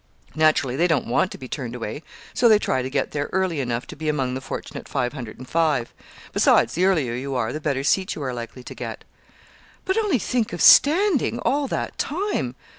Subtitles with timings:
[0.33, 2.01] Naturally they don't want to be turned away,
[2.33, 5.37] so they try to get there early enough to be among the fortunate five hundred
[5.37, 5.93] and five.
[6.33, 9.03] Besides, the earlier you are, the better seat you are likely to get."
[9.85, 12.55] "But only think of standing all that time!"